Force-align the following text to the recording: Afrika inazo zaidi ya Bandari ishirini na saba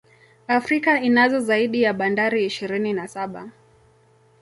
Afrika 0.47 1.01
inazo 1.01 1.39
zaidi 1.39 1.81
ya 1.81 1.93
Bandari 1.93 2.45
ishirini 2.45 2.93
na 2.93 3.07
saba 3.07 3.49